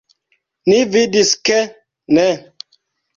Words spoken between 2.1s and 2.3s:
ne.